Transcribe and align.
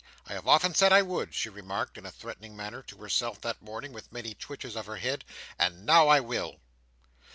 "I 0.25 0.33
have 0.33 0.47
often 0.47 0.73
said 0.73 0.91
I 0.91 1.03
would," 1.03 1.35
she 1.35 1.47
remarked, 1.47 1.95
in 1.95 2.07
a 2.07 2.11
threatening 2.11 2.55
manner, 2.55 2.81
to 2.81 2.97
herself, 2.97 3.39
that 3.41 3.61
morning, 3.61 3.93
with 3.93 4.11
many 4.11 4.33
twitches 4.33 4.75
of 4.75 4.87
her 4.87 4.95
head, 4.97 5.23
"and 5.59 5.85
now 5.85 6.07
I 6.07 6.19
will!" 6.19 6.55